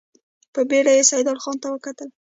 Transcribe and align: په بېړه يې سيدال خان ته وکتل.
په 0.53 0.61
بېړه 0.69 0.91
يې 0.97 1.03
سيدال 1.11 1.37
خان 1.43 1.57
ته 1.63 1.67
وکتل. 1.71 2.09